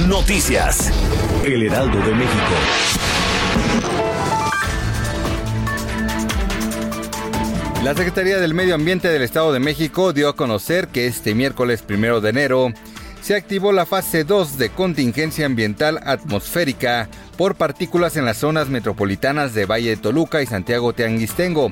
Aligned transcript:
Noticias. 0.00 0.92
El 1.46 1.62
Heraldo 1.62 1.96
de 1.98 2.14
México. 2.14 2.34
La 7.84 7.94
Secretaría 7.94 8.38
del 8.38 8.54
Medio 8.54 8.74
Ambiente 8.74 9.08
del 9.08 9.22
Estado 9.22 9.52
de 9.52 9.60
México 9.60 10.12
dio 10.12 10.28
a 10.28 10.36
conocer 10.36 10.88
que 10.88 11.06
este 11.06 11.34
miércoles 11.34 11.82
primero 11.82 12.20
de 12.20 12.30
enero 12.30 12.72
se 13.22 13.36
activó 13.36 13.72
la 13.72 13.86
fase 13.86 14.24
2 14.24 14.58
de 14.58 14.68
contingencia 14.68 15.46
ambiental 15.46 16.00
atmosférica 16.04 17.08
por 17.38 17.54
partículas 17.54 18.16
en 18.16 18.26
las 18.26 18.38
zonas 18.38 18.68
metropolitanas 18.68 19.54
de 19.54 19.64
Valle 19.64 19.90
de 19.90 19.96
Toluca 19.96 20.42
y 20.42 20.46
Santiago 20.46 20.92
Teanguistengo, 20.92 21.70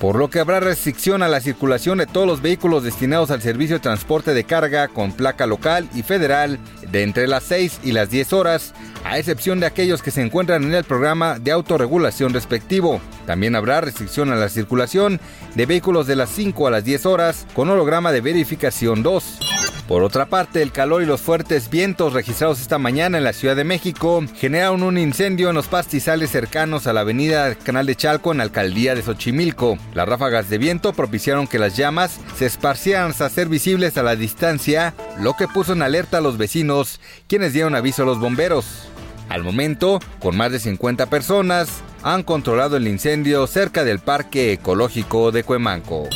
por 0.00 0.16
lo 0.16 0.30
que 0.30 0.40
habrá 0.40 0.60
restricción 0.60 1.22
a 1.22 1.28
la 1.28 1.42
circulación 1.42 1.98
de 1.98 2.06
todos 2.06 2.26
los 2.26 2.40
vehículos 2.40 2.82
destinados 2.82 3.30
al 3.30 3.42
servicio 3.42 3.76
de 3.76 3.80
transporte 3.80 4.32
de 4.32 4.44
carga 4.44 4.88
con 4.88 5.12
placa 5.12 5.46
local 5.46 5.88
y 5.94 6.02
federal 6.02 6.58
de 6.90 7.02
entre 7.02 7.28
las 7.28 7.44
6 7.44 7.80
y 7.84 7.92
las 7.92 8.08
10 8.08 8.32
horas, 8.32 8.72
a 9.04 9.18
excepción 9.18 9.60
de 9.60 9.66
aquellos 9.66 10.02
que 10.02 10.10
se 10.10 10.22
encuentran 10.22 10.64
en 10.64 10.74
el 10.74 10.84
programa 10.84 11.38
de 11.38 11.52
autorregulación 11.52 12.32
respectivo. 12.32 12.98
También 13.26 13.54
habrá 13.54 13.82
restricción 13.82 14.32
a 14.32 14.36
la 14.36 14.48
circulación 14.48 15.20
de 15.54 15.66
vehículos 15.66 16.06
de 16.06 16.16
las 16.16 16.30
5 16.30 16.66
a 16.66 16.70
las 16.70 16.84
10 16.84 17.04
horas 17.04 17.46
con 17.54 17.68
holograma 17.68 18.10
de 18.10 18.22
verificación 18.22 19.02
2. 19.02 19.49
Por 19.90 20.04
otra 20.04 20.26
parte, 20.26 20.62
el 20.62 20.70
calor 20.70 21.02
y 21.02 21.04
los 21.04 21.20
fuertes 21.20 21.68
vientos 21.68 22.12
registrados 22.12 22.60
esta 22.60 22.78
mañana 22.78 23.18
en 23.18 23.24
la 23.24 23.32
Ciudad 23.32 23.56
de 23.56 23.64
México 23.64 24.22
generaron 24.36 24.84
un 24.84 24.96
incendio 24.96 25.48
en 25.48 25.56
los 25.56 25.66
pastizales 25.66 26.30
cercanos 26.30 26.86
a 26.86 26.92
la 26.92 27.00
avenida 27.00 27.56
Canal 27.56 27.86
de 27.86 27.96
Chalco 27.96 28.30
en 28.30 28.38
la 28.38 28.44
alcaldía 28.44 28.94
de 28.94 29.02
Xochimilco. 29.02 29.78
Las 29.92 30.08
ráfagas 30.08 30.48
de 30.48 30.58
viento 30.58 30.92
propiciaron 30.92 31.48
que 31.48 31.58
las 31.58 31.76
llamas 31.76 32.20
se 32.36 32.46
esparcieran 32.46 33.10
hasta 33.10 33.28
ser 33.30 33.48
visibles 33.48 33.98
a 33.98 34.04
la 34.04 34.14
distancia, 34.14 34.94
lo 35.18 35.34
que 35.34 35.48
puso 35.48 35.72
en 35.72 35.82
alerta 35.82 36.18
a 36.18 36.20
los 36.20 36.38
vecinos, 36.38 37.00
quienes 37.26 37.52
dieron 37.52 37.74
aviso 37.74 38.04
a 38.04 38.06
los 38.06 38.20
bomberos. 38.20 38.86
Al 39.28 39.42
momento, 39.42 39.98
con 40.20 40.36
más 40.36 40.52
de 40.52 40.60
50 40.60 41.06
personas, 41.06 41.68
han 42.04 42.22
controlado 42.22 42.76
el 42.76 42.86
incendio 42.86 43.44
cerca 43.48 43.82
del 43.82 43.98
Parque 43.98 44.52
Ecológico 44.52 45.32
de 45.32 45.42
Cuemanco. 45.42 46.08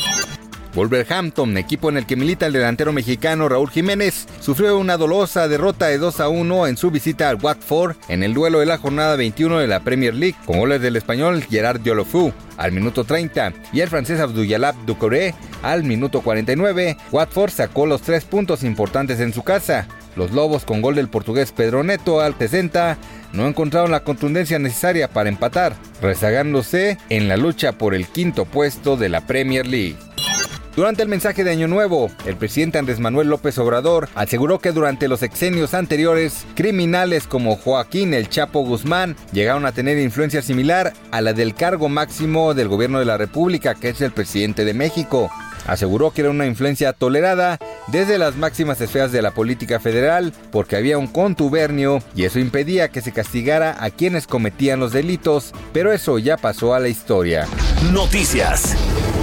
Wolverhampton, 0.75 1.57
equipo 1.57 1.89
en 1.89 1.97
el 1.97 2.05
que 2.05 2.15
milita 2.15 2.45
el 2.45 2.53
delantero 2.53 2.91
mexicano 2.91 3.47
Raúl 3.47 3.69
Jiménez, 3.69 4.27
sufrió 4.41 4.77
una 4.77 4.97
dolosa 4.97 5.47
derrota 5.47 5.87
de 5.87 5.97
2 5.97 6.19
a 6.19 6.29
1 6.29 6.67
en 6.67 6.77
su 6.77 6.91
visita 6.91 7.29
al 7.29 7.39
Watford 7.41 7.95
en 8.09 8.23
el 8.23 8.33
duelo 8.33 8.59
de 8.59 8.65
la 8.65 8.77
jornada 8.77 9.15
21 9.15 9.59
de 9.59 9.67
la 9.67 9.79
Premier 9.79 10.13
League, 10.13 10.35
con 10.45 10.59
goles 10.59 10.81
del 10.81 10.97
español 10.97 11.43
Gerard 11.49 11.79
Diolofú 11.79 12.33
al 12.57 12.71
minuto 12.71 13.03
30 13.03 13.53
y 13.73 13.81
el 13.81 13.89
francés 13.89 14.19
Abduyalab 14.19 14.75
Ducoré 14.85 15.33
al 15.61 15.83
minuto 15.83 16.21
49. 16.21 16.97
Watford 17.11 17.51
sacó 17.51 17.85
los 17.85 18.01
tres 18.01 18.25
puntos 18.25 18.63
importantes 18.63 19.19
en 19.19 19.33
su 19.33 19.43
casa. 19.43 19.87
Los 20.15 20.31
Lobos 20.31 20.63
con 20.63 20.81
gol 20.81 20.95
del 20.95 21.09
portugués 21.09 21.51
Pedro 21.51 21.83
Neto 21.83 22.21
al 22.21 22.37
60 22.37 22.97
no 23.33 23.47
encontraron 23.47 23.91
la 23.91 24.03
contundencia 24.03 24.59
necesaria 24.59 25.09
para 25.09 25.29
empatar, 25.29 25.75
rezagándose 26.01 26.97
en 27.09 27.27
la 27.27 27.37
lucha 27.37 27.73
por 27.73 27.93
el 27.93 28.07
quinto 28.07 28.45
puesto 28.45 28.95
de 28.95 29.09
la 29.09 29.27
Premier 29.27 29.67
League. 29.67 29.97
Durante 30.75 31.03
el 31.03 31.07
mensaje 31.07 31.45
de 31.45 31.51
Año 31.51 31.69
Nuevo, 31.69 32.11
el 32.25 32.35
presidente 32.35 32.77
Andrés 32.77 32.99
Manuel 32.99 33.29
López 33.29 33.57
Obrador 33.59 34.09
aseguró 34.13 34.59
que 34.59 34.73
durante 34.73 35.07
los 35.07 35.23
exenios 35.23 35.73
anteriores, 35.73 36.45
criminales 36.53 37.27
como 37.27 37.55
Joaquín 37.55 38.13
El 38.13 38.27
Chapo 38.27 38.59
Guzmán 38.59 39.15
llegaron 39.31 39.65
a 39.65 39.71
tener 39.71 39.97
influencia 39.97 40.41
similar 40.41 40.91
a 41.11 41.21
la 41.21 41.31
del 41.31 41.55
cargo 41.55 41.87
máximo 41.87 42.53
del 42.53 42.67
gobierno 42.67 42.99
de 42.99 43.05
la 43.05 43.17
República, 43.17 43.73
que 43.73 43.89
es 43.89 44.01
el 44.01 44.11
presidente 44.11 44.65
de 44.65 44.73
México. 44.73 45.31
Aseguró 45.65 46.11
que 46.11 46.21
era 46.21 46.29
una 46.29 46.45
influencia 46.45 46.91
tolerada 46.91 47.57
desde 47.87 48.17
las 48.17 48.35
máximas 48.35 48.81
esferas 48.81 49.13
de 49.13 49.21
la 49.21 49.31
política 49.31 49.79
federal 49.79 50.33
porque 50.51 50.75
había 50.75 50.97
un 50.97 51.07
contubernio 51.07 52.03
y 52.15 52.25
eso 52.25 52.39
impedía 52.39 52.89
que 52.89 53.01
se 53.01 53.13
castigara 53.13 53.77
a 53.79 53.91
quienes 53.91 54.27
cometían 54.27 54.81
los 54.81 54.91
delitos, 54.91 55.53
pero 55.71 55.93
eso 55.93 56.19
ya 56.19 56.35
pasó 56.35 56.73
a 56.73 56.81
la 56.81 56.89
historia. 56.89 57.47
Noticias. 57.93 58.75